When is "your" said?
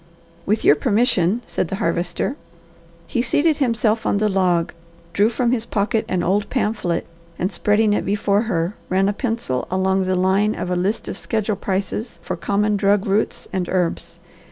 0.65-0.73